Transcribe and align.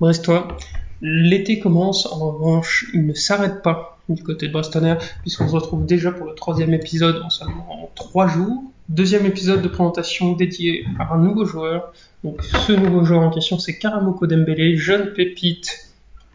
brestois. 0.00 0.48
L'été 1.02 1.58
commence, 1.58 2.06
en 2.06 2.30
revanche, 2.32 2.86
il 2.94 3.06
ne 3.06 3.14
s'arrête 3.14 3.62
pas 3.62 3.98
du 4.08 4.22
côté 4.22 4.48
de 4.48 4.52
Brestonner, 4.52 4.94
puisqu'on 5.22 5.48
se 5.48 5.52
retrouve 5.52 5.84
déjà 5.84 6.12
pour 6.12 6.26
le 6.26 6.34
troisième 6.34 6.72
épisode 6.74 7.22
en 7.22 7.30
seulement 7.30 7.90
trois 7.94 8.28
jours. 8.28 8.62
Deuxième 8.88 9.26
épisode 9.26 9.62
de 9.62 9.68
présentation 9.68 10.32
dédié 10.32 10.86
à 10.98 11.14
un 11.14 11.18
nouveau 11.18 11.44
joueur. 11.44 11.92
Donc 12.22 12.42
ce 12.44 12.72
nouveau 12.72 13.04
joueur 13.04 13.22
en 13.22 13.30
question, 13.30 13.58
c'est 13.58 13.78
Karamoko 13.78 14.26
Dembélé, 14.26 14.76
jeune 14.76 15.12
pépite 15.12 15.90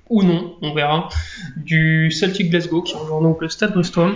ou 0.09 0.23
non, 0.23 0.55
on 0.61 0.73
verra, 0.73 1.07
du 1.55 2.11
Celtic 2.11 2.49
Glasgow, 2.49 2.81
qui 2.81 2.95
rejoint 2.95 3.21
donc 3.21 3.41
le 3.41 3.47
Stade 3.47 3.73
Brestois. 3.73 4.11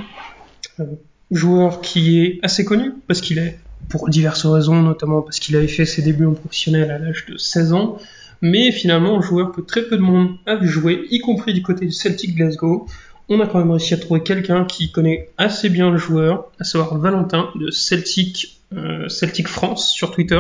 Euh, 0.82 0.86
joueur 1.32 1.80
qui 1.80 2.20
est 2.22 2.40
assez 2.44 2.66
connu, 2.66 2.94
parce 3.08 3.22
qu'il 3.22 3.40
est, 3.40 3.58
pour 3.88 4.10
diverses 4.10 4.46
raisons, 4.46 4.82
notamment 4.82 5.22
parce 5.22 5.40
qu'il 5.40 5.56
avait 5.56 5.70
fait 5.70 5.86
ses 5.86 6.02
débuts 6.02 6.26
en 6.26 6.34
professionnel 6.34 6.92
à 6.92 7.00
l'âge 7.00 7.26
de 7.28 7.38
16 7.38 7.74
ans, 7.74 7.98
mais 8.42 8.72
finalement 8.72 9.18
un 9.18 9.22
joueur 9.22 9.52
que 9.52 9.62
très 9.62 9.84
peu 9.84 9.98
de 9.98 10.02
monde 10.02 10.36
a 10.46 10.56
vu 10.56 10.68
jouer, 10.68 11.06
y 11.10 11.20
compris 11.20 11.54
du 11.54 11.62
côté 11.62 11.86
du 11.86 11.92
Celtic 11.92 12.36
Glasgow. 12.36 12.88
On 13.28 13.40
a 13.40 13.48
quand 13.48 13.60
même 13.60 13.72
réussi 13.72 13.94
à 13.94 13.98
trouver 13.98 14.22
quelqu'un 14.22 14.66
qui 14.66 14.92
connaît 14.92 15.30
assez 15.38 15.70
bien 15.70 15.90
le 15.90 15.98
joueur, 15.98 16.52
à 16.60 16.64
savoir 16.64 16.98
Valentin 17.00 17.50
de 17.56 17.72
Celtic, 17.72 18.62
euh, 18.76 19.10
Celtic 19.10 19.48
France 19.48 19.90
sur 19.90 20.12
Twitter. 20.12 20.40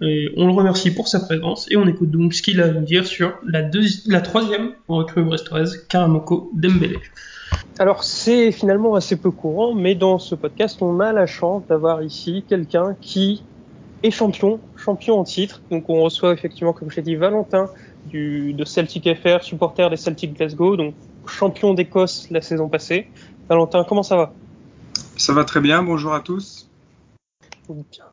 On 0.00 0.46
le 0.46 0.52
remercie 0.52 0.92
pour 0.92 1.08
sa 1.08 1.20
présence 1.20 1.66
et 1.70 1.76
on 1.76 1.86
écoute 1.86 2.10
donc 2.10 2.34
ce 2.34 2.42
qu'il 2.42 2.60
a 2.60 2.64
à 2.64 2.68
nous 2.68 2.82
dire 2.82 3.06
sur 3.06 3.32
la, 3.46 3.62
la 4.06 4.20
troisième 4.20 4.72
recrue 4.88 5.22
brestoise, 5.22 5.86
Karamoko 5.88 6.50
Dembélé. 6.52 6.98
Alors 7.78 8.04
c'est 8.04 8.52
finalement 8.52 8.94
assez 8.94 9.16
peu 9.16 9.30
courant, 9.30 9.74
mais 9.74 9.94
dans 9.94 10.18
ce 10.18 10.34
podcast, 10.34 10.82
on 10.82 11.00
a 11.00 11.12
la 11.12 11.26
chance 11.26 11.62
d'avoir 11.68 12.02
ici 12.02 12.44
quelqu'un 12.48 12.96
qui 13.00 13.42
est 14.04 14.10
champion, 14.10 14.60
champion 14.76 15.18
en 15.18 15.24
titre. 15.24 15.62
Donc 15.70 15.88
on 15.88 16.02
reçoit 16.02 16.32
effectivement, 16.32 16.72
comme 16.72 16.90
je 16.90 16.96
l'ai 16.96 17.02
dit, 17.02 17.16
Valentin 17.16 17.68
du, 18.06 18.52
de 18.52 18.64
Celtic 18.64 19.08
FR, 19.16 19.42
supporter 19.42 19.88
des 19.90 19.96
Celtic 19.96 20.34
Glasgow, 20.34 20.76
donc 20.76 20.94
champion 21.26 21.74
d'Écosse 21.74 22.28
la 22.30 22.42
saison 22.42 22.68
passée. 22.68 23.08
Valentin, 23.48 23.84
comment 23.84 24.02
ça 24.02 24.16
va? 24.16 24.32
Ça 25.16 25.32
va 25.32 25.44
très 25.44 25.60
bien, 25.60 25.82
bonjour 25.82 26.12
à 26.12 26.20
tous. 26.20 26.68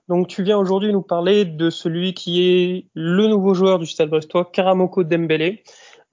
Donc 0.07 0.27
tu 0.27 0.43
viens 0.43 0.57
aujourd'hui 0.57 0.93
nous 0.93 1.01
parler 1.01 1.43
de 1.43 1.69
celui 1.69 2.13
qui 2.13 2.41
est 2.41 2.85
le 2.93 3.27
nouveau 3.27 3.53
joueur 3.53 3.79
du 3.79 3.85
Stade 3.85 4.09
Brestois, 4.09 4.45
Karamoko 4.45 5.03
Dembélé, 5.03 5.63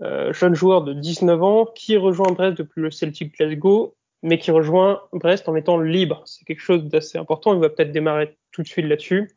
euh, 0.03 0.33
jeune 0.33 0.55
joueur 0.55 0.83
de 0.83 0.93
19 0.93 1.41
ans 1.43 1.67
qui 1.73 1.97
rejoint 1.97 2.33
Brest 2.33 2.59
depuis 2.59 2.81
le 2.81 2.91
Celtic 2.91 3.37
Glasgow, 3.37 3.95
mais 4.23 4.39
qui 4.39 4.51
rejoint 4.51 5.01
Brest 5.13 5.49
en 5.49 5.55
étant 5.55 5.79
libre. 5.79 6.23
C'est 6.25 6.45
quelque 6.45 6.61
chose 6.61 6.85
d'assez 6.85 7.17
important. 7.19 7.55
Il 7.55 7.61
va 7.61 7.69
peut-être 7.69 7.93
démarrer 7.93 8.37
tout 8.51 8.63
de 8.63 8.67
suite 8.67 8.87
là-dessus. 8.87 9.31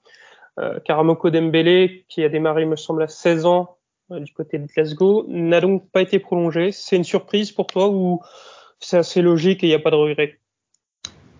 Euh, 0.59 0.79
Karamoko 0.83 1.29
Dembélé, 1.29 2.05
qui 2.09 2.23
a 2.23 2.29
démarré, 2.29 2.65
me 2.65 2.75
semble, 2.75 3.03
à 3.03 3.07
16 3.07 3.45
ans 3.45 3.77
euh, 4.11 4.19
du 4.19 4.33
côté 4.33 4.59
de 4.59 4.67
Glasgow, 4.67 5.25
n'a 5.29 5.61
donc 5.61 5.89
pas 5.91 6.01
été 6.01 6.19
prolongé. 6.19 6.71
C'est 6.71 6.97
une 6.97 7.05
surprise 7.05 7.51
pour 7.51 7.67
toi 7.67 7.89
ou 7.89 8.19
c'est 8.79 8.97
assez 8.97 9.21
logique 9.21 9.63
et 9.63 9.67
il 9.67 9.69
n'y 9.69 9.75
a 9.75 9.79
pas 9.79 9.91
de 9.91 9.95
regret? 9.95 10.39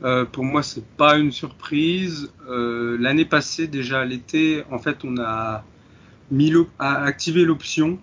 Euh, 0.03 0.25
pour 0.25 0.43
moi, 0.43 0.63
c'est 0.63 0.85
pas 0.85 1.17
une 1.17 1.31
surprise. 1.31 2.31
L'année 2.47 3.25
passée, 3.25 3.67
déjà 3.67 4.03
l'été, 4.05 4.63
en 4.71 4.79
fait, 4.79 5.03
on 5.03 5.17
a 5.19 5.63
mis 6.31 6.53
a 6.79 7.03
activé 7.03 7.43
l'option 7.43 7.99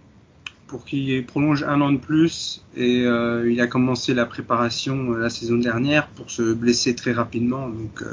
pour 0.67 0.85
qu'il 0.85 1.25
prolonge 1.25 1.63
un 1.63 1.81
an 1.81 1.93
de 1.93 1.97
plus 1.97 2.63
et 2.77 3.05
il 3.05 3.61
a 3.61 3.67
commencé 3.67 4.13
la 4.13 4.27
préparation 4.27 5.13
la 5.13 5.31
saison 5.31 5.57
dernière 5.57 6.09
pour 6.09 6.31
se 6.31 6.53
blesser 6.53 6.95
très 6.95 7.13
rapidement. 7.13 7.69
Donc, 7.69 8.05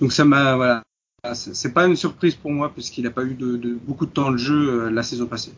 donc 0.00 0.12
ça 0.12 0.24
m'a 0.24 0.56
voilà, 0.56 0.82
c'est 1.34 1.74
pas 1.74 1.86
une 1.86 1.96
surprise 1.96 2.34
pour 2.34 2.50
moi 2.50 2.72
puisqu'il 2.72 3.04
n'a 3.04 3.10
pas 3.10 3.24
eu 3.24 3.34
de, 3.34 3.56
de, 3.56 3.74
beaucoup 3.74 4.06
de 4.06 4.10
temps 4.10 4.30
de 4.30 4.36
jeu 4.36 4.88
la 4.88 5.02
saison 5.02 5.26
passée. 5.26 5.52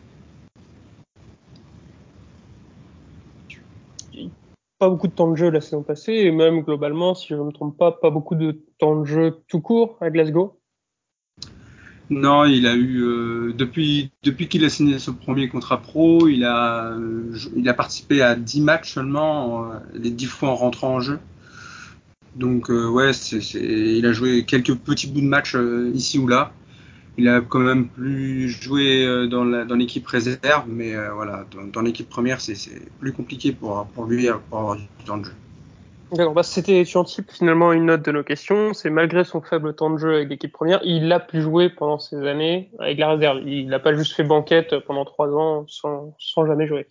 Pas 4.79 4.89
beaucoup 4.89 5.07
de 5.07 5.13
temps 5.13 5.31
de 5.31 5.35
jeu 5.35 5.49
la 5.49 5.61
saison 5.61 5.83
passée 5.83 6.13
et 6.13 6.31
même 6.31 6.61
globalement, 6.61 7.15
si 7.15 7.27
je 7.29 7.35
ne 7.35 7.43
me 7.43 7.51
trompe 7.51 7.77
pas, 7.77 7.91
pas 7.91 8.09
beaucoup 8.09 8.35
de 8.35 8.59
temps 8.77 8.99
de 8.99 9.05
jeu 9.05 9.37
tout 9.47 9.61
court 9.61 9.97
à 10.01 10.09
Glasgow. 10.09 10.59
Non, 12.09 12.45
il 12.45 12.67
a 12.67 12.75
eu 12.75 13.01
euh, 13.01 13.53
depuis 13.53 14.11
depuis 14.23 14.47
qu'il 14.47 14.65
a 14.65 14.69
signé 14.69 14.99
son 14.99 15.13
premier 15.13 15.47
contrat 15.47 15.81
pro, 15.81 16.27
il 16.27 16.43
a 16.43 16.91
euh, 16.91 17.35
il 17.55 17.67
a 17.69 17.73
participé 17.73 18.21
à 18.21 18.35
10 18.35 18.61
matchs 18.61 18.93
seulement, 18.93 19.71
euh, 19.71 19.79
les 19.93 20.11
10 20.11 20.25
fois 20.25 20.49
en 20.49 20.55
rentrant 20.55 20.95
en 20.95 20.99
jeu. 20.99 21.19
Donc 22.35 22.69
euh, 22.69 22.87
ouais, 22.89 23.13
c'est, 23.13 23.37
il 23.37 24.05
a 24.05 24.11
joué 24.11 24.43
quelques 24.45 24.75
petits 24.75 25.07
bouts 25.07 25.21
de 25.21 25.25
match 25.25 25.55
euh, 25.55 25.91
ici 25.93 26.17
ou 26.17 26.27
là. 26.27 26.51
Il 27.17 27.27
a 27.27 27.41
quand 27.41 27.59
même 27.59 27.87
plus 27.89 28.49
joué 28.49 29.05
euh, 29.05 29.27
dans, 29.27 29.43
la, 29.43 29.65
dans 29.65 29.75
l'équipe 29.75 30.07
réserve, 30.07 30.65
mais 30.67 30.95
voilà, 31.13 31.45
dans, 31.55 31.63
dans 31.65 31.81
l'équipe 31.81 32.09
première, 32.09 32.41
c'est, 32.41 32.55
c'est 32.55 32.81
plus 32.99 33.13
compliqué 33.13 33.51
pour, 33.51 33.85
pour 33.93 34.05
lui 34.05 34.27
pour 34.49 34.59
avoir 34.59 34.75
du 34.77 34.87
temps 35.05 35.17
de 35.17 35.25
jeu. 35.25 35.33
D'accord, 36.11 36.33
bah 36.33 36.43
c'était 36.43 36.83
tu 36.85 36.97
anticipes 36.97 37.31
finalement 37.31 37.71
une 37.71 37.85
note 37.85 38.03
de 38.03 38.11
nos 38.11 38.23
questions. 38.23 38.73
C'est 38.73 38.91
malgré 38.91 39.23
son 39.23 39.41
faible 39.41 39.75
temps 39.75 39.89
de 39.89 39.97
jeu 39.97 40.13
avec 40.15 40.29
l'équipe 40.29 40.51
première, 40.51 40.79
il 40.83 41.11
a 41.11 41.19
pu 41.19 41.41
jouer 41.41 41.69
pendant 41.69 41.97
ces 41.97 42.17
années 42.27 42.69
avec 42.79 42.99
la 42.99 43.11
réserve. 43.11 43.41
Il 43.47 43.67
n'a 43.67 43.79
pas 43.79 43.95
juste 43.95 44.13
fait 44.13 44.23
banquette 44.23 44.75
pendant 44.85 45.05
trois 45.05 45.29
ans 45.29 45.65
sans, 45.67 46.15
sans 46.19 46.45
jamais 46.45 46.67
jouer. 46.67 46.87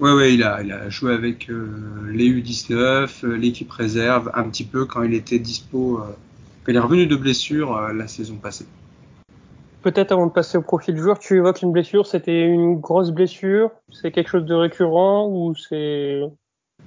Ouais, 0.00 0.12
ouais, 0.12 0.34
il 0.34 0.42
a, 0.42 0.60
il 0.60 0.72
a 0.72 0.88
joué 0.90 1.12
avec 1.12 1.48
euh, 1.48 1.68
les 2.10 2.28
U19, 2.28 3.24
euh, 3.24 3.36
l'équipe 3.36 3.70
réserve, 3.70 4.28
un 4.34 4.42
petit 4.48 4.64
peu 4.64 4.86
quand 4.86 5.04
il 5.04 5.14
était 5.14 5.38
dispo, 5.38 6.00
euh, 6.00 6.06
quand 6.64 6.72
il 6.72 6.76
est 6.76 6.80
revenu 6.80 7.06
de 7.06 7.14
blessure 7.14 7.76
euh, 7.76 7.92
la 7.92 8.08
saison 8.08 8.34
passée. 8.34 8.66
Peut-être 9.82 10.10
avant 10.10 10.26
de 10.26 10.32
passer 10.32 10.58
au 10.58 10.62
profil 10.62 10.96
du 10.96 11.00
joueur, 11.00 11.20
tu 11.20 11.36
évoques 11.36 11.62
une 11.62 11.70
blessure, 11.70 12.06
c'était 12.06 12.44
une 12.44 12.80
grosse 12.80 13.12
blessure, 13.12 13.70
c'est 13.92 14.10
quelque 14.10 14.30
chose 14.30 14.46
de 14.46 14.54
récurrent 14.54 15.28
ou 15.28 15.54
c'est... 15.54 16.22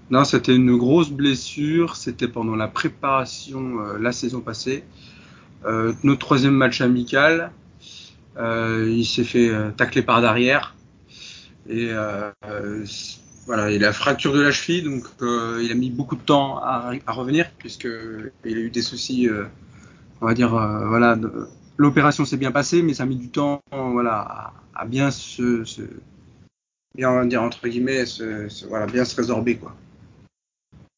Non, 0.10 0.26
c'était 0.26 0.56
une 0.56 0.76
grosse 0.76 1.10
blessure, 1.10 1.96
c'était 1.96 2.28
pendant 2.28 2.58
la 2.58 2.68
préparation 2.68 3.80
euh, 3.80 3.98
la 4.00 4.12
saison 4.12 4.42
passée. 4.42 4.84
notre 6.04 6.20
troisième 6.20 6.56
match 6.56 6.82
amical, 6.82 7.52
il 8.38 9.06
s'est 9.06 9.24
fait 9.24 9.50
tacler 9.78 10.02
par 10.02 10.22
derrière 10.22 10.77
et 11.70 11.90
euh, 11.92 12.32
voilà, 13.46 13.72
il 13.72 13.84
a 13.86 13.94
fracture 13.94 14.34
de 14.34 14.42
la 14.42 14.52
cheville, 14.52 14.84
donc 14.84 15.04
euh, 15.22 15.62
il 15.64 15.72
a 15.72 15.76
mis 15.76 15.90
beaucoup 15.90 16.16
de 16.16 16.22
temps 16.22 16.58
à, 16.60 16.94
revenir 17.08 17.50
puisque 17.58 17.88
il 18.46 18.58
a 18.58 18.60
eu 18.60 18.70
des 18.70 18.82
soucis, 18.82 19.28
euh, 19.28 19.46
on 20.22 20.28
va 20.28 20.34
dire, 20.34 20.50
voilà, 20.50 21.18
l'opération 21.78 22.26
s'est 22.26 22.38
bien 22.38 22.52
passée, 22.52 22.82
mais 22.82 22.94
ça 22.94 23.04
a 23.04 23.06
mis 23.06 23.16
du 23.16 23.30
temps, 23.30 23.62
voilà, 23.72 24.54
à, 24.74 24.86
bien 24.86 25.12
se, 25.12 25.64
dire 26.96 27.42
entre 27.42 27.68
guillemets, 27.68 28.04
voilà, 28.70 28.86
bien 28.86 29.06
se 29.06 29.16
résorber 29.16 29.58
quoi. 29.58 29.74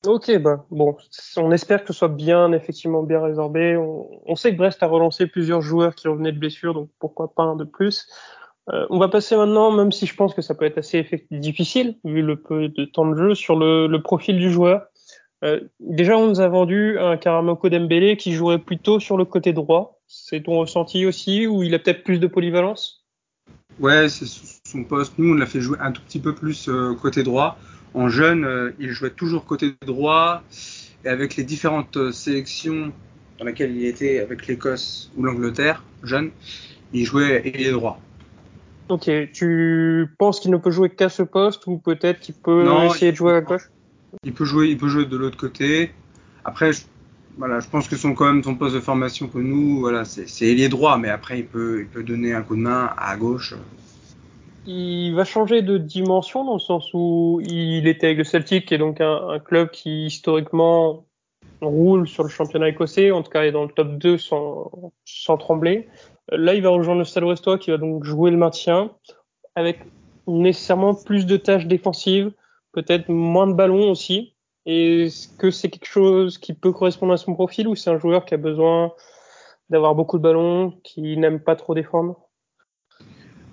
Ok, 0.07 0.31
bah 0.37 0.65
bon, 0.71 0.95
on 1.35 1.51
espère 1.51 1.81
que 1.81 1.91
ce 1.91 1.99
soit 1.99 2.07
bien, 2.07 2.53
effectivement, 2.53 3.03
bien 3.03 3.21
résorbé. 3.21 3.75
On, 3.75 4.07
on, 4.25 4.35
sait 4.37 4.53
que 4.53 4.57
Brest 4.57 4.81
a 4.81 4.87
relancé 4.87 5.27
plusieurs 5.27 5.59
joueurs 5.59 5.93
qui 5.93 6.07
revenaient 6.07 6.31
de 6.31 6.39
blessures, 6.39 6.73
donc 6.73 6.89
pourquoi 6.99 7.33
pas 7.33 7.43
un 7.43 7.57
de 7.57 7.65
plus. 7.65 8.07
Euh, 8.73 8.85
on 8.89 8.99
va 8.99 9.07
passer 9.07 9.35
maintenant, 9.35 9.71
même 9.71 9.91
si 9.91 10.05
je 10.05 10.15
pense 10.15 10.33
que 10.33 10.41
ça 10.41 10.53
peut 10.53 10.65
être 10.65 10.77
assez 10.77 11.07
difficile, 11.31 11.97
vu 12.03 12.21
le 12.21 12.35
peu 12.35 12.69
de 12.69 12.85
temps 12.85 13.07
de 13.07 13.15
jeu, 13.15 13.35
sur 13.35 13.57
le, 13.57 13.95
profil 13.97 14.37
du 14.37 14.51
joueur. 14.51 14.83
Euh, 15.43 15.61
déjà, 15.79 16.17
on 16.17 16.27
nous 16.27 16.39
a 16.39 16.47
vendu 16.47 16.99
un 16.99 17.17
Karamoko 17.17 17.69
Dembélé 17.69 18.17
qui 18.17 18.33
jouerait 18.33 18.59
plutôt 18.59 18.99
sur 18.99 19.17
le 19.17 19.25
côté 19.25 19.53
droit. 19.53 19.99
C'est 20.07 20.43
ton 20.43 20.59
ressenti 20.59 21.05
aussi, 21.05 21.47
ou 21.47 21.63
il 21.63 21.73
a 21.73 21.79
peut-être 21.79 22.03
plus 22.03 22.19
de 22.19 22.27
polyvalence? 22.27 23.05
Ouais, 23.79 24.09
c'est 24.09 24.25
son 24.65 24.83
poste. 24.83 25.13
Nous, 25.17 25.31
on 25.31 25.35
l'a 25.35 25.45
fait 25.45 25.61
jouer 25.61 25.77
un 25.79 25.91
tout 25.91 26.01
petit 26.01 26.19
peu 26.19 26.35
plus 26.35 26.67
euh, 26.67 26.93
côté 26.95 27.23
droit. 27.23 27.57
En 27.93 28.09
jeune, 28.09 28.73
il 28.79 28.91
jouait 28.91 29.09
toujours 29.09 29.45
côté 29.45 29.71
droit. 29.85 30.43
Et 31.05 31.07
avec 31.07 31.37
les 31.37 31.43
différentes 31.43 32.11
sélections 32.11 32.91
dans 33.39 33.45
lesquelles 33.45 33.75
il 33.75 33.85
était, 33.85 34.19
avec 34.19 34.45
l'Écosse 34.45 35.11
ou 35.15 35.23
l'Angleterre, 35.23 35.83
jeune, 36.03 36.29
il 36.93 37.05
jouait 37.05 37.47
ailier 37.47 37.71
droit. 37.71 37.99
Ok, 38.89 39.09
tu 39.33 40.07
penses 40.17 40.39
qu'il 40.39 40.49
ne 40.49 40.57
peut 40.57 40.71
jouer 40.71 40.89
qu'à 40.89 41.09
ce 41.09 41.21
poste 41.21 41.67
ou 41.67 41.77
peut-être 41.77 42.19
qu'il 42.19 42.35
peut 42.35 42.65
non, 42.65 42.85
essayer 42.85 43.11
de 43.11 43.17
jouer 43.17 43.35
à 43.35 43.41
gauche? 43.41 43.69
Il 44.23 44.33
peut 44.33 44.45
jouer, 44.45 44.69
il 44.69 44.77
peut 44.77 44.87
jouer 44.87 45.05
de 45.05 45.15
l'autre 45.15 45.37
côté. 45.37 45.91
Après, 46.43 46.73
je, 46.73 46.81
voilà, 47.37 47.59
je 47.59 47.69
pense 47.69 47.87
que 47.87 47.95
son 47.95 48.15
quand 48.15 48.25
même 48.25 48.43
son 48.43 48.55
poste 48.55 48.73
de 48.73 48.79
formation 48.79 49.27
que 49.27 49.37
nous, 49.37 49.79
voilà, 49.79 50.05
c'est 50.05 50.45
ailier 50.45 50.69
droit, 50.69 50.97
mais 50.97 51.09
après 51.09 51.39
il 51.39 51.45
peut, 51.45 51.81
il 51.81 51.87
peut 51.87 52.03
donner 52.03 52.33
un 52.33 52.41
coup 52.41 52.55
de 52.55 52.61
main 52.61 52.89
à 52.97 53.15
gauche. 53.15 53.53
Il 54.65 55.13
va 55.13 55.23
changer 55.23 55.61
de 55.61 55.77
dimension 55.77 56.43
dans 56.43 56.53
le 56.53 56.59
sens 56.59 56.89
où 56.93 57.39
il 57.43 57.87
était 57.87 58.07
avec 58.07 58.17
le 58.17 58.23
Celtic, 58.23 58.67
qui 58.67 58.73
est 58.73 58.79
donc 58.79 59.01
un, 59.01 59.29
un 59.29 59.39
club 59.39 59.69
qui 59.69 60.07
historiquement 60.07 61.05
roule 61.61 62.07
sur 62.07 62.23
le 62.23 62.29
championnat 62.29 62.69
écossais, 62.69 63.11
en 63.11 63.21
tout 63.21 63.31
cas 63.31 63.43
est 63.43 63.51
dans 63.51 63.63
le 63.63 63.71
top 63.71 63.97
2 63.97 64.17
sans, 64.17 64.71
sans 65.05 65.37
trembler. 65.37 65.87
Là, 66.31 66.53
il 66.53 66.61
va 66.61 66.69
rejoindre 66.69 66.99
le 66.99 67.05
Stade 67.05 67.23
Brestois 67.23 67.57
qui 67.57 67.71
va 67.71 67.77
donc 67.77 68.03
jouer 68.03 68.31
le 68.31 68.37
maintien 68.37 68.91
avec 69.55 69.79
nécessairement 70.27 70.93
plus 70.93 71.25
de 71.25 71.37
tâches 71.37 71.65
défensives, 71.65 72.31
peut-être 72.71 73.09
moins 73.09 73.47
de 73.47 73.53
ballons 73.53 73.89
aussi. 73.89 74.35
Est-ce 74.65 75.27
que 75.27 75.49
c'est 75.49 75.69
quelque 75.69 75.87
chose 75.87 76.37
qui 76.37 76.53
peut 76.53 76.71
correspondre 76.71 77.13
à 77.13 77.17
son 77.17 77.33
profil 77.33 77.67
ou 77.67 77.75
c'est 77.75 77.89
un 77.89 77.97
joueur 77.97 78.25
qui 78.25 78.35
a 78.35 78.37
besoin 78.37 78.91
d'avoir 79.69 79.95
beaucoup 79.95 80.17
de 80.17 80.23
ballons, 80.23 80.79
qui 80.83 81.17
n'aime 81.17 81.39
pas 81.39 81.55
trop 81.55 81.73
défendre? 81.73 82.17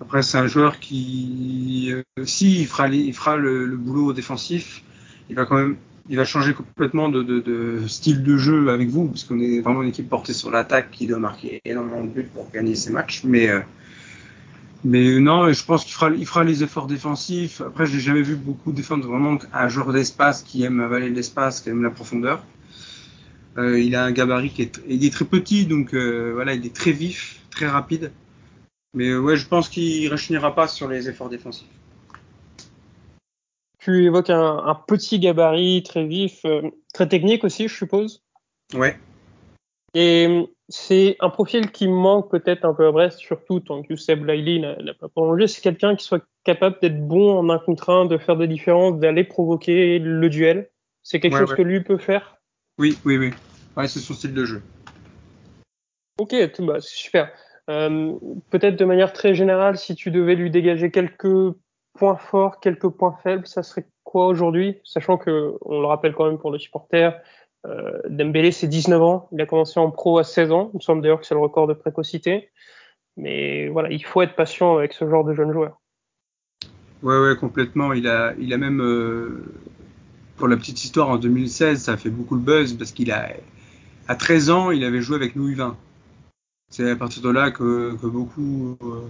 Après, 0.00 0.22
c'est 0.22 0.37
un 0.37 0.46
joueur 0.46 0.79
qui, 0.79 1.90
euh, 1.90 2.25
si 2.25 2.61
il 2.61 2.67
fera, 2.67 3.37
le, 3.37 3.76
boulot 3.76 4.12
défensif, 4.12 4.82
il 5.31 5.37
va 5.37 5.46
quand 5.46 5.56
même, 5.56 5.79
il 6.08 6.17
va 6.17 6.25
changer 6.25 6.55
complètement 6.55 7.08
de, 7.08 7.82
style 7.88 8.23
de 8.23 8.37
jeu 8.37 8.69
avec 8.70 8.88
vous, 8.88 9.08
parce 9.08 9.25
qu'on 9.25 9.41
est 9.41 9.61
vraiment 9.61 9.82
une 9.82 9.88
équipe 9.88 10.08
portée 10.08 10.32
sur 10.32 10.50
l'attaque 10.50 10.91
qui 10.91 11.06
doit 11.06 11.19
marquer 11.19 11.61
énormément 11.64 12.05
de 12.05 12.08
buts 12.08 12.29
pour 12.32 12.50
gagner 12.50 12.75
ses 12.75 12.91
matchs. 12.91 13.23
Mais, 13.25 13.49
euh, 13.49 13.61
mais 14.85 15.19
non, 15.19 15.53
je 15.53 15.64
pense 15.64 15.85
qu'il 15.85 16.26
fera, 16.26 16.44
les 16.44 16.62
efforts 16.62 16.87
défensifs. 16.87 17.61
Après, 17.61 17.87
j'ai 17.87 18.00
jamais 18.00 18.23
vu 18.23 18.37
beaucoup 18.37 18.73
défendre 18.73 19.06
vraiment 19.06 19.38
un 19.53 19.69
joueur 19.69 19.93
d'espace 19.93 20.43
qui 20.43 20.62
aime 20.62 20.81
avaler 20.81 21.11
l'espace, 21.11 21.61
qui 21.61 21.70
aime 21.70 21.82
la 21.82 21.91
profondeur. 21.91 22.43
Euh, 23.58 23.81
il 23.81 23.97
a 23.97 24.05
un 24.05 24.12
gabarit 24.12 24.50
qui 24.50 24.62
est, 24.62 25.12
très 25.12 25.25
petit, 25.25 25.64
donc 25.64 25.94
euh, 25.94 26.32
voilà, 26.35 26.55
il 26.55 26.64
est 26.67 26.75
très 26.75 26.93
vif, 26.93 27.41
très 27.50 27.67
rapide. 27.67 28.12
Mais 28.94 29.14
ouais, 29.17 29.37
je 29.37 29.47
pense 29.47 29.69
qu'il 29.69 30.11
rechignera 30.11 30.55
pas 30.55 30.69
sur 30.69 30.88
les 30.88 31.08
efforts 31.08 31.31
défensifs. 31.31 31.67
Tu 33.87 34.05
évoques 34.05 34.31
un, 34.31 34.65
un 34.67 34.75
petit 34.75 35.21
gabarit 35.21 35.85
très 35.85 36.05
vif, 36.05 36.41
euh, 36.44 36.73
très 36.93 37.06
technique 37.06 37.44
aussi, 37.44 37.69
je 37.69 37.77
suppose. 37.77 38.25
Ouais. 38.75 38.99
Et 39.94 40.44
c'est 40.69 41.17
un 41.21 41.31
profil 41.31 41.71
qui 41.71 41.87
manque 41.87 42.29
peut-être 42.29 42.65
un 42.65 42.75
peu 42.75 42.88
à 42.88 42.91
Brest, 42.91 43.21
surtout 43.21 43.61
tant 43.61 43.85
que 43.85 43.91
Youssef 43.91 44.21
Laili 44.25 44.59
n'a 44.59 44.75
pas 44.99 45.09
prolongé. 45.09 45.47
C'est 45.47 45.61
quelqu'un 45.61 45.94
qui 45.94 46.05
soit 46.05 46.25
capable 46.43 46.79
d'être 46.83 47.06
bon 47.06 47.38
en 47.38 47.49
un 47.49 47.61
contre 47.61 47.91
un, 47.91 48.06
de 48.06 48.19
faire 48.19 48.37
des 48.37 48.49
différences, 48.49 48.99
d'aller 48.99 49.23
provoquer 49.23 50.00
le 50.00 50.29
duel. 50.29 50.69
C'est 51.05 51.21
quelque 51.21 51.35
Ouais, 51.35 51.41
chose 51.43 51.50
ouais. 51.50 51.56
que 51.56 51.62
lui 51.62 51.81
peut 51.81 51.99
faire? 51.99 52.39
Oui, 52.81 52.99
oui, 53.05 53.19
oui. 53.19 53.31
Ouais, 53.77 53.87
c'est 53.87 54.00
son 54.00 54.15
style 54.15 54.35
de 54.35 54.44
jeu. 54.44 54.62
Ok, 56.19 56.35
tout, 56.55 56.67
bah, 56.67 56.81
super. 56.81 57.31
Euh, 57.71 58.15
peut-être 58.50 58.75
de 58.75 58.85
manière 58.85 59.12
très 59.12 59.37
générale, 59.37 59.79
si 59.79 59.94
tu 59.94 60.11
devais 60.11 60.35
lui 60.35 60.50
dégager 60.50 60.91
quelques 60.91 61.55
points 61.96 62.16
forts, 62.16 62.60
quelques 62.60 62.88
points 62.88 63.16
faibles, 63.22 63.46
ça 63.46 63.62
serait 63.62 63.87
quoi 64.04 64.26
aujourd'hui? 64.26 64.78
Sachant 64.84 65.19
que, 65.19 65.54
on 65.62 65.81
le 65.81 65.87
rappelle 65.87 66.14
quand 66.14 66.26
même 66.26 66.38
pour 66.38 66.52
les 66.52 66.58
supporters, 66.58 67.20
euh, 67.66 68.00
Dembélé 68.08 68.52
c'est 68.52 68.69
19 68.69 69.02
ans, 69.02 69.28
il 69.32 69.40
a 69.40 69.46
commencé 69.46 69.81
en 69.81 69.90
pro 69.90 70.19
à 70.19 70.25
16 70.25 70.52
ans, 70.52 70.70
il 70.72 70.76
me 70.76 70.81
semble 70.81 71.02
d'ailleurs 71.02 71.20
que 71.20 71.26
c'est 71.26 71.34
le 71.34 71.40
record 71.40 71.66
de 71.66 71.75
précocité. 71.75 72.50
Mais 73.16 73.69
voilà, 73.69 73.90
il 73.90 74.04
faut 74.04 74.20
être 74.22 74.37
patient 74.37 74.76
avec 74.76 74.93
ce 74.93 75.08
genre 75.08 75.25
de 75.25 75.32
jeunes 75.32 75.52
joueurs. 75.52 75.81
Ouais, 77.02 77.19
ouais, 77.19 77.37
complètement. 77.37 77.93
Il 77.93 78.08
a, 78.08 78.34
il 78.38 78.52
a 78.52 78.58
même, 78.58 78.82
euh, 78.82 79.44
pour 80.37 80.48
la 80.48 80.56
petite 80.56 80.84
histoire, 80.84 81.08
en 81.08 81.16
2016, 81.16 81.84
ça 81.84 81.93
a 81.93 81.96
fait 81.96 82.10
beaucoup 82.10 82.34
le 82.34 82.40
buzz 82.40 82.75
parce 82.75 82.93
qu'il 82.93 83.10
a, 83.10 83.31
à 84.08 84.14
13 84.14 84.50
ans, 84.50 84.70
il 84.70 84.84
avait 84.84 85.00
joué 85.00 85.16
avec 85.16 85.34
nous 85.34 85.50
U20. 85.50 85.75
C'est 86.69 86.90
à 86.90 86.96
partir 86.96 87.22
de 87.22 87.31
là 87.31 87.50
que, 87.50 87.96
que 88.00 88.06
beaucoup 88.06 88.76
euh, 88.82 89.08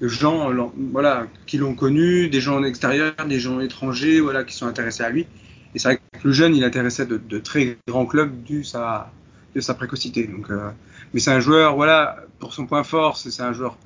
gens, 0.00 0.50
l'ont- 0.50 0.72
voilà, 0.92 1.26
qui 1.46 1.58
l'ont 1.58 1.74
connu, 1.74 2.28
des 2.28 2.40
gens 2.40 2.56
en 2.56 2.64
extérieur, 2.64 3.14
des 3.28 3.40
gens 3.40 3.60
étrangers, 3.60 4.20
voilà, 4.20 4.44
qui 4.44 4.54
sont 4.54 4.66
intéressés 4.66 5.02
à 5.04 5.10
lui. 5.10 5.26
Et 5.74 5.78
c'est 5.78 5.88
vrai 5.88 5.96
que 5.98 6.26
le 6.28 6.32
jeune, 6.32 6.54
il 6.56 6.64
intéressait 6.64 7.06
de, 7.06 7.16
de 7.18 7.38
très 7.38 7.78
grands 7.88 8.06
clubs 8.06 8.42
dû 8.44 8.64
sa, 8.64 9.10
de 9.54 9.60
sa 9.60 9.74
précocité. 9.74 10.26
Donc, 10.26 10.50
euh, 10.50 10.70
mais 11.14 11.20
c'est 11.20 11.32
un 11.32 11.40
joueur, 11.40 11.76
voilà, 11.76 12.16
pour 12.38 12.52
son 12.54 12.66
point 12.66 12.84
fort, 12.84 13.16
c'est 13.16 13.42
un 13.42 13.52
joueur, 13.52 13.76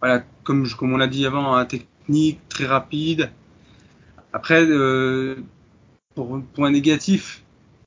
voilà, 0.00 0.24
comme, 0.44 0.68
comme 0.70 0.92
on 0.94 0.98
l'a 0.98 1.08
dit 1.08 1.26
avant, 1.26 1.54
un 1.54 1.66
technique, 1.66 2.40
très 2.48 2.66
rapide. 2.66 3.30
Après, 4.32 4.64
euh, 4.64 5.36
pour 6.14 6.40
point 6.54 6.70
négatif, 6.70 7.42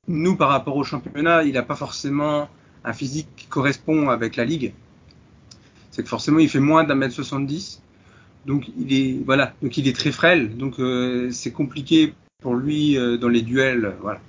nous, 0.08 0.36
par 0.38 0.50
rapport 0.50 0.78
au 0.78 0.84
championnat, 0.84 1.44
il 1.44 1.54
n'a 1.54 1.64
pas 1.64 1.76
forcément 1.76 2.50
un 2.84 2.94
physique 2.94 3.30
qui 3.38 3.48
correspond 3.48 4.10
avec 4.10 4.36
la 4.38 4.46
ligue. 4.46 4.74
C'est 5.94 6.02
que 6.02 6.10
forcément, 6.10 6.40
il 6.40 6.50
fait 6.50 6.60
moins 6.60 6.84
d'un 6.84 6.96
mètre 6.96 7.14
70. 7.14 7.84
Donc, 8.48 8.68
il 8.76 8.94
est, 8.94 9.24
voilà, 9.24 9.54
donc 9.62 9.78
il 9.78 9.88
est 9.88 9.96
très 9.96 10.12
frêle. 10.12 10.58
Donc, 10.58 10.80
euh, 10.80 11.30
c'est 11.30 11.52
compliqué 11.52 12.16
pour 12.42 12.56
lui 12.56 12.98
euh, 12.98 13.16
dans 13.16 13.30
les 13.30 13.44
duels. 13.44 13.96
Voilà. 14.02 14.20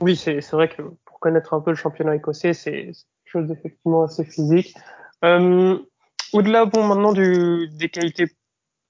Oui, 0.00 0.16
c'est 0.16 0.40
vrai 0.50 0.68
que 0.68 0.82
pour 1.04 1.20
connaître 1.20 1.54
un 1.54 1.60
peu 1.60 1.70
le 1.70 1.76
championnat 1.76 2.16
écossais, 2.16 2.54
c'est 2.54 2.72
quelque 2.72 2.96
chose 3.24 3.46
d'effectivement 3.46 4.02
assez 4.02 4.24
physique. 4.24 4.74
Euh, 5.24 5.78
Au-delà, 6.32 6.64
bon, 6.64 6.88
maintenant 6.88 7.12
des 7.12 7.88
qualités 7.92 8.26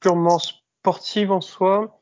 purement 0.01 0.39
sportives 0.39 1.33
en 1.33 1.43
soi, 1.43 2.01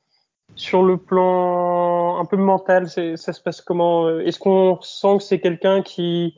sur 0.54 0.84
le 0.84 0.96
plan 0.96 2.20
un 2.20 2.24
peu 2.24 2.36
mental, 2.36 2.88
ça 2.88 3.32
se 3.32 3.40
passe 3.40 3.60
comment? 3.60 4.20
Est-ce 4.20 4.38
qu'on 4.38 4.80
sent 4.80 5.16
que 5.18 5.24
c'est 5.24 5.40
quelqu'un 5.40 5.82
qui 5.82 6.36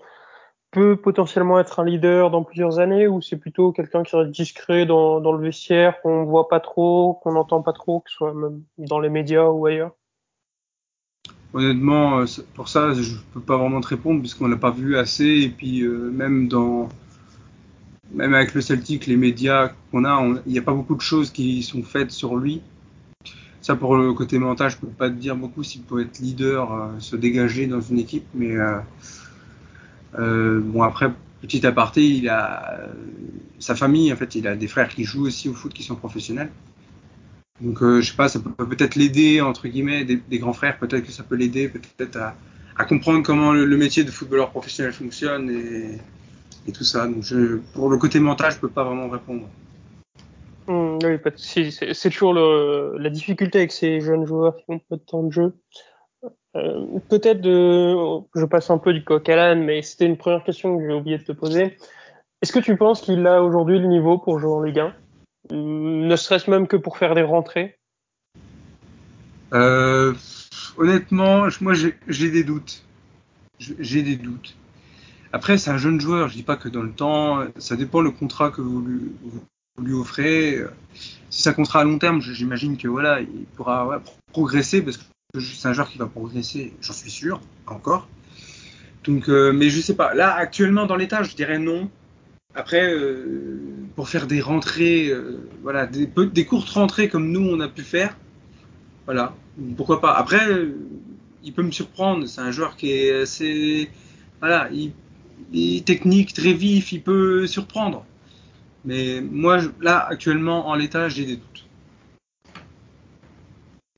peut 0.75 0.97
potentiellement 0.97 1.61
être 1.61 1.79
un 1.79 1.85
leader 1.85 2.31
dans 2.31 2.43
plusieurs 2.43 2.81
années 2.81 3.06
ou 3.06 3.23
c'est 3.23 3.37
plutôt 3.37 3.71
quelqu'un 3.71 4.03
qui 4.03 4.17
reste 4.17 4.32
discret 4.32 4.87
dans, 4.87 5.21
le 5.21 5.38
vestiaire, 5.38 6.03
qu'on 6.03 6.25
voit 6.25 6.49
pas 6.49 6.59
trop, 6.59 7.15
qu'on 7.23 7.32
n'entend 7.32 7.62
pas 7.62 7.73
trop, 7.73 8.00
que 8.00 8.11
ce 8.11 8.17
soit 8.17 8.35
même 8.35 8.62
dans 8.76 8.99
les 8.99 9.09
médias 9.09 9.47
ou 9.47 9.67
ailleurs? 9.67 9.93
Honnêtement, 11.55 12.19
euh, 12.19 12.25
pour 12.55 12.69
ça, 12.69 12.93
je 12.93 13.15
peux 13.32 13.41
pas 13.41 13.56
vraiment 13.56 13.81
te 13.81 13.87
répondre 13.87 14.19
puisqu'on 14.21 14.49
l'a 14.49 14.56
pas 14.56 14.73
vu 14.73 14.99
assez. 14.99 15.43
Et 15.44 15.49
puis, 15.49 15.82
euh, 15.82 16.11
même 16.11 16.49
dans, 16.49 16.88
même 18.12 18.35
avec 18.35 18.53
le 18.55 18.61
Celtic, 18.61 19.06
les 19.06 19.17
médias 19.17 19.70
qu'on 19.93 20.05
a, 20.05 20.20
il 20.44 20.53
n'y 20.53 20.59
a 20.59 20.62
pas 20.62 20.75
beaucoup 20.75 20.97
de 20.97 21.00
choses 21.00 21.31
qui 21.31 21.62
sont 21.62 21.85
faites 21.85 22.11
sur 22.11 22.35
lui. 22.35 22.62
Ça, 23.61 23.77
pour 23.77 23.94
le 23.94 24.12
côté 24.12 24.41
mental, 24.41 24.73
je 24.73 24.77
peux 24.77 24.88
pas 24.88 25.09
te 25.09 25.15
dire 25.15 25.37
beaucoup 25.37 25.62
s'il 25.62 25.82
peut 25.82 26.03
être 26.03 26.19
leader, 26.19 26.73
euh, 26.73 26.88
se 26.99 27.15
dégager 27.15 27.69
dans 27.69 27.81
une 27.81 28.00
équipe, 28.00 28.27
mais 28.35 28.56
bon 30.16 30.82
après, 30.82 31.11
petit 31.46 31.66
aparté, 31.66 32.05
il 32.05 32.28
a 32.28 32.78
euh, 32.81 32.87
sa 33.58 33.75
famille, 33.75 34.12
en 34.12 34.16
fait, 34.16 34.34
il 34.34 34.46
a 34.49 34.56
des 34.56 34.69
frères 34.69 34.88
qui 34.88 35.05
jouent 35.05 35.26
aussi 35.26 35.49
au 35.49 35.55
foot, 35.55 35.72
qui 35.72 35.82
sont 35.82 35.96
professionnels. 35.96 36.50
Donc, 37.61 37.82
euh, 37.82 38.00
je 38.00 38.11
sais 38.11 38.16
pas, 38.16 38.28
ça 38.28 38.40
peut 38.40 38.66
peut-être 38.66 38.96
l'aider 38.96 39.40
entre 39.40 39.69
guillemets, 39.69 40.05
des, 40.05 40.38
grands 40.38 40.52
frères, 40.52 40.78
peut-être 40.78 41.05
que 41.05 41.12
ça 41.12 41.22
peut 41.22 41.37
l'aider, 41.37 41.69
peut-être 41.69 42.16
à, 42.76 42.84
comprendre 42.84 43.22
comment 43.22 43.52
le, 43.52 43.76
métier 43.76 44.05
de 44.05 44.10
footballeur 44.10 44.50
professionnel 44.50 44.93
fonctionne 44.93 45.50
et, 45.50 46.72
tout 46.72 46.84
ça. 46.84 47.06
Donc, 47.06 47.22
je, 47.22 47.58
pour 47.74 47.91
le 47.91 47.98
côté 47.98 48.19
mental, 48.20 48.53
je 48.53 48.58
peux 48.58 48.70
pas 48.70 48.84
vraiment 48.84 49.08
répondre. 49.08 49.48
Hum, 50.67 50.98
oui, 51.05 51.19
c'est 51.36 52.10
toujours 52.10 52.32
le, 52.32 52.96
la 52.98 53.10
difficulté 53.10 53.58
avec 53.58 53.70
ces 53.70 54.00
jeunes 54.00 54.27
joueurs 54.27 54.56
qui 54.56 54.65
ont 54.69 54.79
peu 54.79 54.96
de 54.96 55.03
temps 55.03 55.22
de 55.22 55.31
jeu. 55.31 55.55
Euh, 56.56 56.87
Peut-être 57.08 57.41
de, 57.41 57.94
je 58.34 58.44
passe 58.44 58.70
un 58.70 58.79
peu 58.79 58.93
du 58.93 59.05
coq 59.05 59.29
à 59.29 59.37
l'âne, 59.37 59.65
mais 59.65 59.82
c'était 59.82 60.06
une 60.06 60.17
première 60.17 60.44
question 60.44 60.79
que 60.79 60.87
j'ai 60.87 60.94
oublié 60.94 61.19
de 61.19 61.25
te 61.25 61.32
poser. 61.32 61.77
Est-ce 62.43 62.53
que 62.53 62.61
tu 62.61 62.77
penses 62.77 63.01
qu'il 63.01 63.27
a 63.27 63.43
aujourd'hui 63.43 63.79
le 63.79 63.87
niveau 63.87 64.19
pour 64.19 64.39
jouer 64.39 64.53
en 64.53 64.63
Ligue 64.63 64.81
1 64.81 64.94
Hum, 65.51 66.06
Ne 66.06 66.17
serait-ce 66.17 66.51
même 66.51 66.67
que 66.67 66.77
pour 66.77 66.99
faire 66.99 67.15
des 67.15 67.23
rentrées? 67.23 67.77
Euh, 69.53 70.15
honnêtement, 70.79 71.46
moi 71.61 71.75
j'ai 71.75 72.31
des 72.31 72.44
doutes. 72.44 72.82
J'ai 73.58 74.03
des 74.03 74.17
doutes. 74.17 74.56
Après, 75.32 75.58
c'est 75.58 75.70
un 75.70 75.79
jeune 75.79 76.01
joueur. 76.01 76.29
Je 76.29 76.34
dis 76.34 76.43
pas 76.43 76.56
que 76.56 76.69
dans 76.69 76.82
le 76.82 76.93
temps, 76.93 77.44
ça 77.58 77.77
dépend 77.77 78.01
le 78.01 78.11
contrat 78.11 78.51
que 78.51 78.61
vous 78.61 78.84
lui, 79.79 79.93
offrez. 79.93 80.58
Si 81.31 81.43
c'est 81.43 81.51
un 81.51 81.55
contrat 81.55 81.81
à 81.81 81.84
long 81.84 81.99
terme, 81.99 82.20
j'imagine 82.20 82.77
que 82.77 82.89
voilà, 82.89 83.20
il 83.20 83.44
pourra 83.56 84.03
progresser 84.32 84.82
parce 84.82 84.96
que 84.96 85.05
c'est 85.41 85.69
un 85.69 85.72
joueur 85.72 85.88
qui 85.88 85.98
va 85.98 86.06
progresser. 86.06 86.72
J'en 86.81 86.93
suis 86.93 87.10
sûr, 87.10 87.41
encore. 87.67 88.08
Donc, 89.05 89.29
euh, 89.29 89.53
mais 89.53 89.69
je 89.70 89.81
sais 89.81 89.94
pas. 89.94 90.14
Là, 90.14 90.34
actuellement 90.34 90.86
dans 90.86 90.96
l'état, 90.96 91.22
je 91.22 91.34
dirais 91.34 91.58
non. 91.58 91.91
Après, 92.55 92.93
euh, 92.93 93.60
pour 93.96 94.08
faire 94.08 94.26
des 94.26 94.41
rentrées, 94.41 95.08
euh, 95.08 95.48
voilà, 95.62 95.86
des, 95.86 96.44
courtes 96.46 96.69
rentrées 96.70 97.08
comme 97.08 97.31
nous 97.32 97.48
on 97.48 97.58
a 97.60 97.69
pu 97.69 97.82
faire, 97.82 98.17
voilà, 99.06 99.34
pourquoi 99.76 100.00
pas. 100.00 100.14
Après, 100.14 100.41
il 101.43 101.53
peut 101.53 101.62
me 101.62 101.72
surprendre. 101.72 102.26
C'est 102.26 102.41
un 102.41 102.53
joueur 102.53 102.76
qui 102.76 102.93
est 102.93 103.22
assez, 103.22 103.91
voilà, 104.41 104.70
il, 104.72 105.84
technique, 105.84 106.32
très 106.32 106.53
vif, 106.53 106.93
il 106.93 107.03
peut 107.03 107.46
surprendre. 107.46 108.06
Mais 108.84 109.20
moi, 109.20 109.60
là, 109.81 110.06
actuellement, 110.08 110.69
en 110.69 110.74
l'état, 110.74 111.08
j'ai 111.08 111.24
des 111.24 111.36
doutes. 111.36 111.67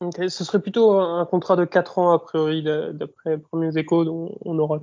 Ok, 0.01 0.17
Ce 0.29 0.45
serait 0.45 0.61
plutôt 0.61 0.93
un 0.99 1.25
contrat 1.25 1.57
de 1.57 1.65
4 1.65 1.99
ans 1.99 2.13
a 2.13 2.19
priori, 2.19 2.63
d'a- 2.63 2.93
d'après 2.93 3.31
les 3.31 3.39
premiers 3.39 3.77
échos, 3.79 4.05
dont 4.05 4.37
on 4.45 4.59
aura 4.59 4.79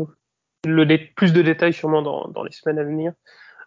le 0.65 1.13
plus 1.15 1.33
de 1.33 1.41
détails 1.41 1.73
sûrement 1.73 2.01
dans, 2.01 2.43
les 2.43 2.51
semaines 2.51 2.79
à 2.79 2.83
venir. 2.83 3.13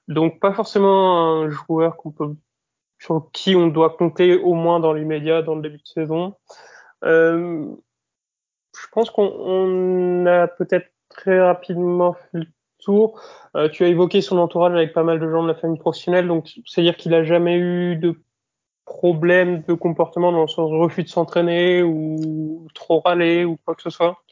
Donc 0.09 0.41
pas 0.41 0.53
forcément 0.53 1.43
un 1.43 1.51
joueur 1.51 1.97
qu'on 1.97 2.11
peut 2.11 2.35
sur 2.99 3.31
qui 3.33 3.55
on 3.55 3.69
doit 3.69 3.91
compter 3.91 4.37
au 4.37 4.55
moins 4.55 4.81
dans 4.81 4.93
l'immédiat, 4.93 5.43
dans 5.43 5.55
le 5.55 5.63
début 5.63 5.79
de 5.79 5.87
saison. 5.87 6.35
Euh, 7.05 7.67
je 8.75 8.87
pense 8.93 9.11
qu'on 9.11 9.27
on 9.27 10.27
a 10.27 10.49
peut-être 10.49 10.91
très 11.09 11.41
rapidement 11.41 12.15
fait 12.15 12.39
le 12.39 12.47
tour. 12.79 13.21
Euh, 13.57 13.69
tu 13.69 13.85
as 13.85 13.89
évoqué 13.89 14.21
son 14.21 14.39
entourage 14.39 14.75
avec 14.75 14.93
pas 14.93 15.03
mal 15.03 15.21
de 15.21 15.31
gens 15.31 15.43
de 15.43 15.49
la 15.49 15.55
famille 15.55 15.79
professionnelle, 15.79 16.27
donc 16.27 16.59
c'est-à-dire 16.67 16.97
qu'il 16.97 17.15
a 17.15 17.25
jamais 17.25 17.57
eu 17.57 17.97
de 17.97 18.21
problème 18.87 19.63
de 19.69 19.75
comportement 19.75 20.33
dans 20.33 20.43
le 20.43 20.49
sens 20.49 20.71
de 20.71 20.77
refus 20.77 21.03
de 21.03 21.09
s'entraîner 21.09 21.83
ou 21.83 22.67
trop 22.73 23.01
râler 23.01 23.45
ou 23.45 23.59
quoi 23.65 23.75
que 23.75 23.83
ce 23.83 23.91
soit. 23.91 24.23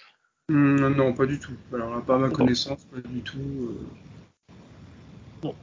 Hum, 0.48 0.78
non, 0.80 0.90
non, 0.90 1.12
pas 1.12 1.26
du 1.26 1.38
tout. 1.38 1.52
Alors, 1.74 2.02
à 2.08 2.18
ma 2.18 2.30
connaissance, 2.30 2.84
pas 2.84 3.00
du 3.06 3.20
tout. 3.20 3.38
euh. 3.38 3.86
Bon, 5.42 5.54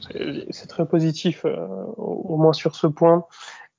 c'est 0.52 0.68
très 0.68 0.86
positif, 0.86 1.44
euh, 1.46 1.66
au, 1.98 2.38
moins 2.38 2.54
sur 2.54 2.76
ce 2.76 2.86
point. 2.86 3.26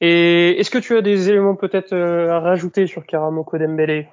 Et 0.01 0.59
est-ce 0.59 0.71
que 0.71 0.79
tu 0.79 0.97
as 0.97 1.03
des 1.03 1.29
éléments 1.29 1.55
peut-être 1.55 1.93
euh, 1.93 2.33
à 2.33 2.41
rajouter 2.41 2.89
sur 2.89 3.07
Karamoko 3.07 3.57
Dembélé 3.57 4.09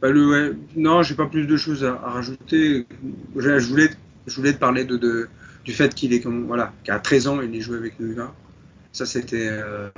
bah, 0.00 0.10
le, 0.10 0.28
ouais, 0.28 0.56
Non, 0.76 1.02
j'ai 1.02 1.16
pas 1.16 1.26
plus 1.26 1.46
de 1.46 1.56
choses 1.56 1.84
à, 1.84 1.96
rajouter. 1.96 2.86
Je, 3.34 3.68
voulais, 3.68 3.88
je 4.26 4.36
voulais 4.36 4.52
te 4.52 4.58
parler 4.58 4.84
de, 4.84 4.96
de 4.96 5.28
du 5.64 5.72
fait 5.72 5.94
qu'il 5.94 6.12
est 6.12 6.20
comme 6.20 6.46
voilà, 6.46 6.72
qu'à 6.84 6.98
13 6.98 7.26
ans, 7.28 7.40
il 7.40 7.54
est 7.54 7.60
joué 7.60 7.78
avec 7.78 7.98
nous. 7.98 8.14
Ça, 8.94 9.06
c'était 9.06 9.48
euh, 9.50 9.90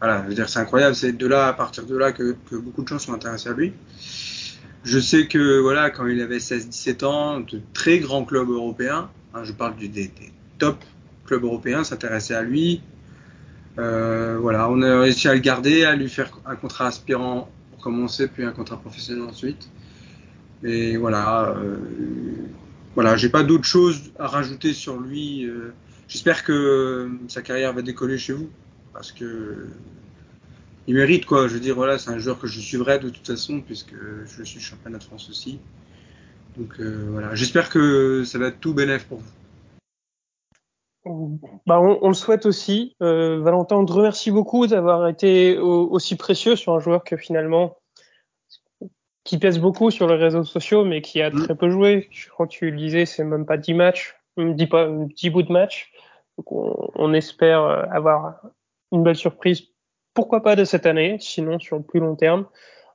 voilà, 0.00 0.22
je 0.22 0.28
veux 0.28 0.34
dire, 0.34 0.48
c'est 0.48 0.60
incroyable. 0.60 0.94
C'est 0.94 1.12
de 1.12 1.26
là, 1.26 1.48
à 1.48 1.52
partir 1.52 1.84
de 1.84 1.94
là, 1.94 2.10
que, 2.12 2.34
beaucoup 2.52 2.82
de 2.82 2.88
gens 2.88 2.98
sont 2.98 3.12
intéressés 3.12 3.50
à 3.50 3.52
lui. 3.52 3.74
Je 4.82 4.98
sais 4.98 5.26
que 5.26 5.60
voilà, 5.60 5.90
quand 5.90 6.06
il 6.06 6.20
avait 6.22 6.38
16-17 6.38 7.04
ans, 7.04 7.40
de 7.40 7.60
très 7.74 7.98
grands 7.98 8.24
clubs 8.24 8.48
européens, 8.48 9.10
hein, 9.34 9.44
je 9.44 9.52
parle 9.52 9.76
des, 9.76 10.10
top 10.58 10.82
clubs 11.26 11.44
européens, 11.44 11.84
s'intéressaient 11.84 12.34
à 12.34 12.42
lui. 12.42 12.80
Euh, 13.78 14.38
voilà, 14.40 14.70
on 14.70 14.80
a 14.80 15.00
réussi 15.00 15.28
à 15.28 15.34
le 15.34 15.40
garder, 15.40 15.84
à 15.84 15.94
lui 15.94 16.08
faire 16.08 16.30
un 16.46 16.56
contrat 16.56 16.86
aspirant 16.86 17.50
pour 17.72 17.82
commencer, 17.82 18.26
puis 18.28 18.42
un 18.42 18.52
contrat 18.52 18.78
professionnel 18.78 19.24
ensuite. 19.28 19.68
Et 20.64 20.96
voilà, 20.96 21.54
euh, 21.58 21.76
voilà, 22.94 23.18
j'ai 23.18 23.28
pas 23.28 23.42
d'autre 23.42 23.64
chose 23.64 24.12
à 24.18 24.28
rajouter 24.28 24.72
sur 24.72 24.98
lui. 24.98 25.46
J'espère 26.08 26.42
que 26.42 27.10
sa 27.28 27.42
carrière 27.42 27.72
va 27.72 27.82
décoller 27.82 28.18
chez 28.18 28.32
vous, 28.32 28.50
parce 28.92 29.12
que 29.12 29.68
il 30.88 30.94
mérite 30.94 31.26
quoi. 31.26 31.46
Je 31.46 31.54
veux 31.54 31.60
dire, 31.60 31.74
voilà, 31.74 31.98
c'est 31.98 32.10
un 32.10 32.18
joueur 32.18 32.38
que 32.38 32.46
je 32.46 32.58
suivrai 32.60 32.98
de 32.98 33.10
toute 33.10 33.26
façon, 33.26 33.60
puisque 33.60 33.94
je 34.26 34.42
suis 34.42 34.60
championnat 34.60 34.98
de 34.98 35.04
France 35.04 35.28
aussi. 35.30 35.60
Donc 36.56 36.80
euh, 36.80 37.06
voilà, 37.10 37.34
j'espère 37.34 37.68
que 37.70 38.24
ça 38.24 38.38
va 38.38 38.48
être 38.48 38.58
tout 38.58 38.74
bénéf 38.74 39.04
pour 39.06 39.18
vous. 39.18 39.30
Bah, 41.66 41.80
on, 41.80 42.08
le 42.08 42.14
souhaite 42.14 42.44
aussi. 42.44 42.96
Euh, 43.02 43.40
Valentin, 43.40 43.76
on 43.76 43.86
te 43.86 43.92
remercie 43.92 44.30
beaucoup 44.30 44.66
d'avoir 44.66 45.08
été 45.08 45.56
aussi 45.58 46.16
précieux 46.16 46.56
sur 46.56 46.74
un 46.74 46.80
joueur 46.80 47.04
que 47.04 47.16
finalement 47.16 47.78
qui 49.24 49.38
pèse 49.38 49.58
beaucoup 49.58 49.90
sur 49.90 50.06
les 50.06 50.16
réseaux 50.16 50.44
sociaux, 50.44 50.84
mais 50.84 51.02
qui 51.02 51.20
a 51.20 51.30
mm. 51.30 51.44
très 51.44 51.54
peu 51.54 51.70
joué. 51.70 52.08
Je 52.10 52.28
crois 52.28 52.46
que 52.46 52.52
tu 52.52 52.70
le 52.70 52.76
disais, 52.76 53.04
c'est 53.06 53.24
même 53.24 53.46
pas 53.46 53.58
10 53.58 53.74
matchs, 53.74 54.16
10, 54.38 54.66
pas, 54.66 54.88
10 54.90 55.30
bouts 55.30 55.42
de 55.42 55.52
match. 55.52 55.92
Donc 56.38 56.52
on, 56.94 57.12
espère 57.12 57.62
euh, 57.62 57.82
avoir 57.90 58.40
une 58.92 59.02
belle 59.02 59.16
surprise, 59.16 59.64
pourquoi 60.14 60.42
pas 60.42 60.56
de 60.56 60.64
cette 60.64 60.86
année, 60.86 61.18
sinon 61.20 61.58
sur 61.58 61.76
le 61.76 61.82
plus 61.82 62.00
long 62.00 62.14
terme. 62.14 62.46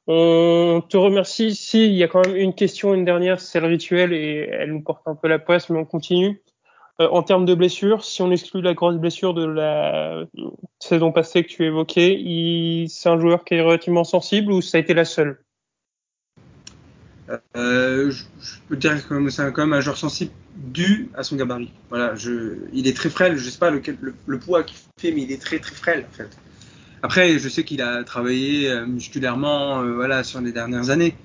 On 0.08 0.82
te 0.88 0.98
remercie. 0.98 1.56
Si, 1.56 1.86
il 1.86 1.94
y 1.94 2.04
a 2.04 2.08
quand 2.08 2.26
même 2.26 2.36
une 2.36 2.54
question, 2.54 2.94
une 2.94 3.06
dernière, 3.06 3.40
c'est 3.40 3.60
le 3.60 3.68
rituel 3.68 4.12
et 4.14 4.50
elle 4.52 4.72
nous 4.72 4.82
porte 4.82 5.08
un 5.08 5.16
peu 5.16 5.28
la 5.28 5.40
poisse, 5.40 5.70
mais 5.70 5.80
on 5.80 5.86
continue. 5.86 6.42
Euh, 7.02 7.08
en 7.10 7.24
termes 7.24 7.46
de 7.46 7.56
blessures, 7.56 8.04
si 8.04 8.22
on 8.22 8.32
exclut 8.32 8.62
la 8.62 8.74
grosse 8.74 8.98
blessure 8.98 9.34
de 9.34 9.46
la 9.46 10.26
saison 10.80 11.12
passée 11.12 11.44
que 11.44 11.50
tu 11.50 11.66
évoquais, 11.66 12.86
c'est 12.88 13.10
un 13.10 13.20
joueur 13.20 13.44
qui 13.44 13.56
est 13.56 13.62
relativement 13.62 14.04
sensible 14.04 14.52
ou 14.52 14.62
ça 14.62 14.78
a 14.78 14.82
été 14.82 14.94
la 14.94 15.06
seule? 15.06 15.44
Euh, 17.56 18.12
je, 18.12 18.24
peux 18.68 18.76
dire 18.76 19.08
que 19.08 19.30
c'est 19.30 19.54
quand 19.54 19.66
même 19.66 19.74
un 19.74 19.82
joueur 19.82 19.98
sensible 19.98 20.32
dû 20.56 21.10
à 21.16 21.24
son 21.24 21.36
gabarit. 21.36 21.72
Voilà, 21.90 22.14
il 22.74 22.88
est 22.88 22.96
très 22.96 23.10
frêle. 23.10 23.38
Je 23.38 23.50
sais 23.50 23.60
pas 23.60 23.72
le, 23.72 24.40
poids 24.40 24.64
qu'il 24.64 24.78
fait, 24.98 25.12
mais 25.12 25.22
il 25.24 25.32
est 25.32 25.42
très 25.42 25.60
très 25.60 25.76
frêle 25.76 26.06
en 26.10 26.16
fait. 26.16 26.30
Après, 27.02 27.38
je 27.38 27.50
sais 27.50 27.64
qu'il 27.64 27.82
a 27.82 28.04
travaillé 28.04 28.70
euh, 28.70 28.86
musculairement, 28.86 29.82
euh, 29.82 29.94
voilà, 29.94 30.24
sur 30.24 30.40
les 30.42 30.52
dernières 30.52 30.90
années. 30.90 31.16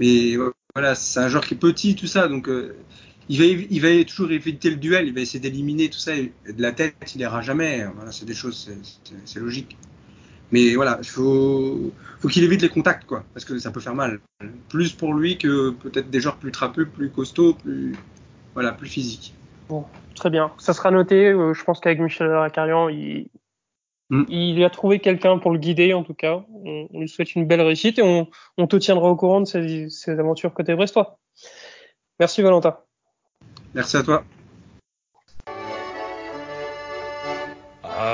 Mais 0.00 0.36
voilà, 0.74 0.94
c'est 0.94 1.20
un 1.20 1.28
joueur 1.28 1.44
qui 1.44 1.54
est 1.54 1.58
petit, 1.58 1.96
tout 1.96 2.06
ça, 2.06 2.28
donc 2.28 2.48
il 3.28 3.38
va, 3.38 3.44
il 3.44 3.80
va 3.80 4.04
toujours 4.04 4.30
éviter 4.30 4.70
le 4.70 4.76
duel, 4.76 5.08
il 5.08 5.14
va 5.14 5.20
essayer 5.20 5.40
d'éliminer 5.40 5.90
tout 5.90 5.98
ça. 5.98 6.12
De 6.16 6.62
la 6.62 6.72
tête, 6.72 6.94
il 7.14 7.20
ira 7.20 7.42
jamais. 7.42 7.84
Voilà, 7.96 8.12
c'est 8.12 8.24
des 8.24 8.34
choses, 8.34 8.70
c'est 9.24 9.40
logique. 9.40 9.76
Mais 10.50 10.74
voilà, 10.74 10.98
il 11.02 11.08
faut, 11.08 11.92
faut 12.20 12.28
qu'il 12.28 12.44
évite 12.44 12.62
les 12.62 12.68
contacts, 12.68 13.04
quoi, 13.04 13.24
parce 13.34 13.44
que 13.44 13.58
ça 13.58 13.70
peut 13.70 13.80
faire 13.80 13.94
mal. 13.94 14.20
Plus 14.68 14.92
pour 14.92 15.12
lui 15.12 15.36
que 15.36 15.70
peut-être 15.70 16.10
des 16.10 16.20
joueurs 16.20 16.36
plus 16.36 16.52
trapeux, 16.52 16.86
plus 16.86 17.10
costauds, 17.10 17.54
plus, 17.54 17.94
voilà, 18.54 18.72
plus 18.72 18.88
physiques. 18.88 19.34
Bon, 19.68 19.84
très 20.14 20.30
bien. 20.30 20.50
Ça 20.58 20.72
sera 20.72 20.90
noté. 20.90 21.26
Euh, 21.26 21.52
je 21.52 21.64
pense 21.64 21.80
qu'avec 21.80 22.00
Michel 22.00 22.32
Racarian, 22.32 22.88
il, 22.88 23.28
mm. 24.10 24.24
il 24.28 24.64
a 24.64 24.70
trouvé 24.70 25.00
quelqu'un 25.00 25.38
pour 25.38 25.52
le 25.52 25.58
guider, 25.58 25.92
en 25.92 26.02
tout 26.02 26.14
cas. 26.14 26.44
On, 26.64 26.88
lui 26.94 27.08
souhaite 27.08 27.34
une 27.34 27.46
belle 27.46 27.60
réussite 27.60 27.98
et 27.98 28.02
on, 28.02 28.28
on 28.56 28.66
te 28.66 28.76
tiendra 28.76 29.10
au 29.10 29.16
courant 29.16 29.40
de 29.40 29.46
ses, 29.46 29.90
ses 29.90 30.18
aventures 30.18 30.54
côté 30.54 30.74
brestois. 30.74 31.18
Merci 32.18 32.42
Valentin. 32.42 32.78
Merci 33.74 33.96
à 33.98 34.02
toi. 34.02 34.24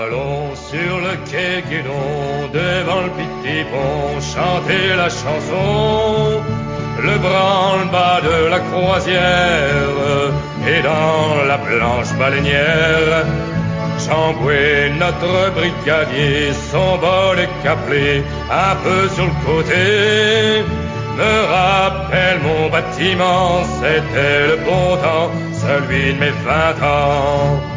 Allons 0.05 0.55
sur 0.55 0.97
le 1.07 1.15
quai 1.31 1.63
Guédon, 1.71 2.51
devant 2.53 3.03
le 3.07 3.11
petit 3.19 3.65
pont, 3.71 4.21
chanter 4.21 4.87
la 4.97 5.09
chanson. 5.09 6.43
Le 7.09 7.17
branle-bas 7.27 8.21
de 8.29 8.49
la 8.51 8.61
croisière 8.69 9.95
et 10.69 10.83
dans 10.83 11.45
la 11.47 11.59
planche 11.59 12.13
baleinière. 12.19 13.25
Chamboué, 14.05 14.93
notre 14.99 15.53
brigadier, 15.57 16.53
son 16.71 16.99
bol 16.99 17.39
est 17.39 17.55
caplé, 17.63 18.23
un 18.51 18.75
peu 18.85 19.09
sur 19.15 19.25
le 19.25 19.37
côté. 19.47 20.65
Me 21.17 21.35
rappelle 21.57 22.41
mon 22.49 22.69
bâtiment, 22.69 23.63
c'était 23.81 24.49
le 24.49 24.57
bon 24.69 24.97
temps, 24.97 25.31
celui 25.63 26.13
de 26.15 26.21
mes 26.21 26.35
vingt 26.45 26.79
ans. 26.87 27.74